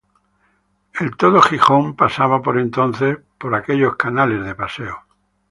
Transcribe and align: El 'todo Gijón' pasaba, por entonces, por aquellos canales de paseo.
El 0.99 1.15
'todo 1.15 1.43
Gijón' 1.43 1.95
pasaba, 1.95 2.41
por 2.41 2.57
entonces, 2.57 3.19
por 3.37 3.53
aquellos 3.53 3.97
canales 3.97 4.43
de 4.43 4.55
paseo. 4.55 5.05